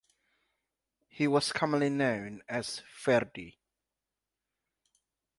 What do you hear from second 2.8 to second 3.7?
Ferdy.